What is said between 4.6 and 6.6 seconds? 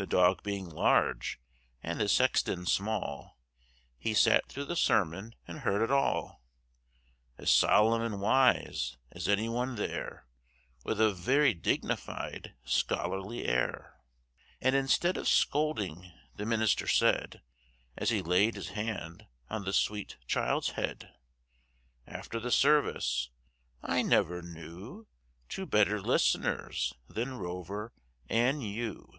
the sermon, and heard it all,